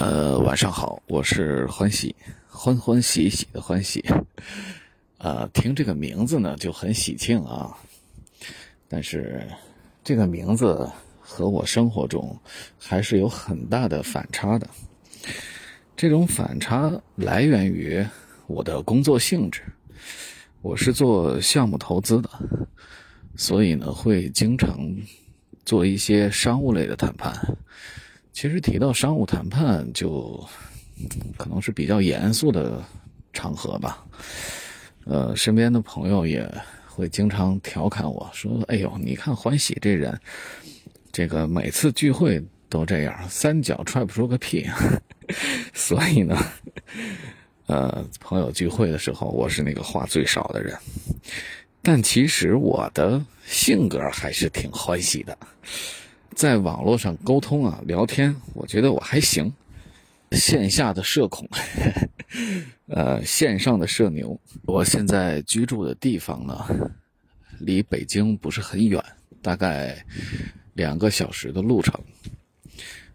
[0.00, 2.16] 呃，晚上好，我是欢喜，
[2.48, 4.02] 欢欢喜喜的欢喜。
[5.18, 7.76] 呃，听这个名字呢就很喜庆啊，
[8.88, 9.46] 但是
[10.02, 10.90] 这个名字
[11.20, 12.34] 和我生活中
[12.78, 14.66] 还是有很大的反差的。
[15.94, 18.02] 这种反差来源于
[18.46, 19.60] 我的工作性质，
[20.62, 22.30] 我是做项目投资的，
[23.36, 24.78] 所以呢会经常
[25.66, 27.38] 做一些商务类的谈判。
[28.32, 30.42] 其实提到商务谈判，就
[31.36, 32.82] 可能是比较严肃的
[33.32, 34.04] 场合吧。
[35.04, 36.48] 呃，身边的朋友也
[36.86, 40.18] 会经常调侃我说：“哎呦，你看欢喜这人，
[41.10, 44.66] 这个每次聚会都这样，三脚踹不出个屁。
[45.74, 46.36] ”所以呢，
[47.66, 50.76] 呃，朋友聚会的时候，我是那个话最少的人。
[51.82, 55.36] 但其实我的性格还是挺欢喜的。
[56.34, 59.52] 在网络上沟通啊，聊天，我觉得我还行。
[60.32, 61.48] 线下的社恐，
[62.86, 64.40] 呃，线上的社牛。
[64.64, 66.64] 我现在居住的地方呢，
[67.58, 69.02] 离北京不是很远，
[69.42, 70.04] 大概
[70.74, 72.00] 两个小时的路程。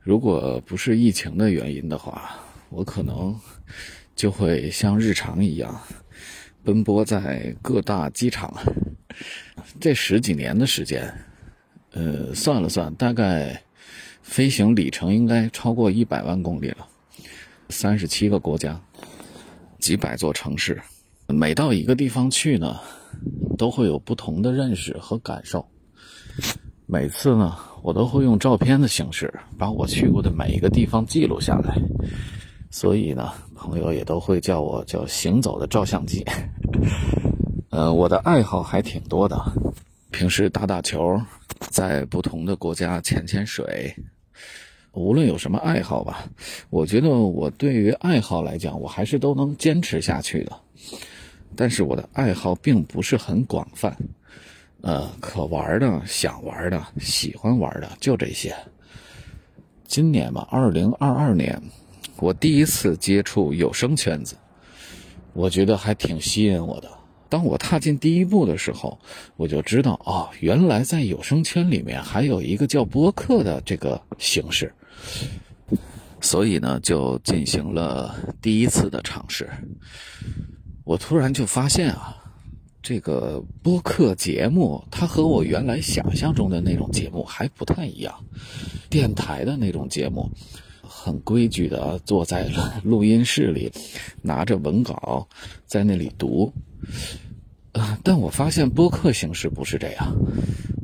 [0.00, 2.36] 如果不是疫情的原因的话，
[2.68, 3.38] 我可能
[4.16, 5.80] 就会像日常一样
[6.64, 8.52] 奔波在各大机场。
[9.80, 11.14] 这十几年的时间。
[11.94, 13.62] 呃，算了算，大概
[14.20, 16.86] 飞行里程应该超过一百万公里了，
[17.68, 18.80] 三十七个国家，
[19.78, 20.82] 几百座城市，
[21.28, 22.80] 每到一个地方去呢，
[23.56, 25.64] 都会有不同的认识和感受。
[26.86, 31.76] 每次呢，我都会用照片的形式把我去过的每一个地方记录下来，
[32.70, 36.24] 所以呢，朋友也都会叫我叫“行走的照相机”。
[37.70, 39.36] 呃，我的爱好还挺多的，
[40.14, 41.20] 平时打打球。
[41.70, 43.94] 在不同的国家潜潜水，
[44.92, 46.28] 无论有什么爱好吧，
[46.68, 50.52] 我觉得我对于爱好来讲，我还是都能坚持下去的。
[51.56, 53.96] 但是我的爱好并不是很广泛，
[54.82, 58.54] 呃，可玩的、想玩的、喜欢玩的就这些。
[59.86, 61.60] 今年吧，二零二二年，
[62.16, 64.36] 我第一次接触有声圈子，
[65.32, 66.90] 我觉得还挺吸引我的。
[67.34, 68.96] 当我踏进第一步的时候，
[69.34, 74.72] 我就知道哦，原来在有声圈里面还有一个叫播客的这个形式，
[76.20, 79.50] 所以呢，就进行了第一次的尝试。
[80.84, 82.16] 我突然就发现啊，
[82.80, 88.14] 这个播客节目它和我原来想象中的那种节目还不太一样。
[88.88, 90.30] 电台的那种节目，
[90.82, 92.48] 很规矩的坐在
[92.84, 93.72] 录音室里，
[94.22, 95.26] 拿着文稿
[95.66, 96.52] 在那里读。
[97.74, 100.16] 呃，但我发现播客形式不是这样。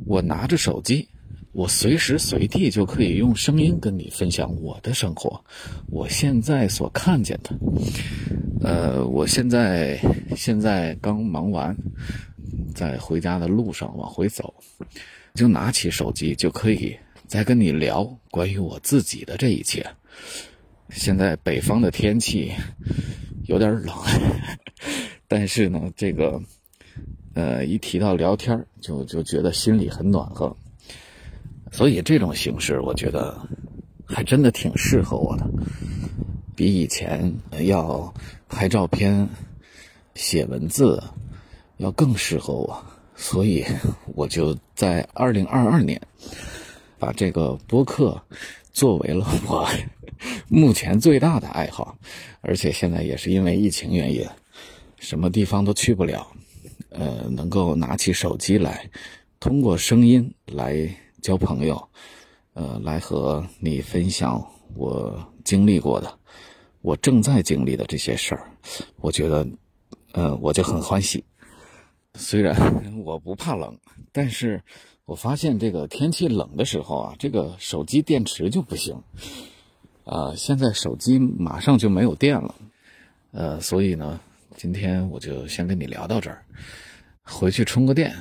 [0.05, 1.07] 我拿着手机，
[1.53, 5.41] 我随时随地就可以用声音跟你分享我的生活，
[5.87, 7.57] 我现在所看见的。
[8.61, 9.97] 呃，我现在
[10.35, 11.73] 现在刚忙完，
[12.75, 14.53] 在回家的路上往回走，
[15.33, 16.93] 就拿起手机就可以
[17.25, 19.85] 再跟你聊关于我自己的这一切。
[20.89, 22.51] 现在北方的天气
[23.45, 23.95] 有点冷，
[25.29, 26.41] 但是呢，这个。
[27.33, 30.55] 呃，一提到聊天就就觉得心里很暖和，
[31.71, 33.37] 所以这种形式我觉得
[34.05, 35.49] 还真的挺适合我的，
[36.55, 38.13] 比以前要
[38.49, 39.27] 拍照片、
[40.13, 41.01] 写文字
[41.77, 43.65] 要更适合我，所以
[44.13, 46.01] 我就在二零二二年
[46.99, 48.21] 把这个播客
[48.73, 49.69] 作为了我
[50.49, 51.97] 目前最大的爱好，
[52.41, 54.27] 而且现在也是因为疫情原因，
[54.99, 56.27] 什么地方都去不了。
[56.89, 58.89] 呃，能够拿起手机来，
[59.39, 60.89] 通过声音来
[61.21, 61.89] 交朋友，
[62.53, 64.45] 呃，来和你分享
[64.75, 66.19] 我经历过的，
[66.81, 68.51] 我正在经历的这些事儿，
[68.97, 69.47] 我觉得，
[70.11, 71.23] 呃，我就很欢喜。
[72.15, 72.55] 虽然
[73.05, 73.77] 我不怕冷，
[74.11, 74.61] 但是
[75.05, 79.01] 我发现这个天气冷的时候啊，这个手机电池就不行。
[80.03, 82.55] 啊，现在手机马上就没有电了，
[83.31, 84.19] 呃，所以呢。
[84.55, 86.43] 今天我就先跟你聊到这儿，
[87.23, 88.13] 回去充个电。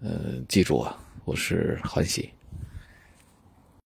[0.00, 2.30] 呃，记住啊，我是欢喜。